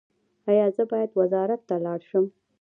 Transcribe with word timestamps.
ایا 0.49 0.67
زه 0.75 0.83
باید 0.91 1.11
وزارت 1.19 1.61
ته 1.69 1.75
لاړ 1.85 1.99
شم؟ 2.09 2.25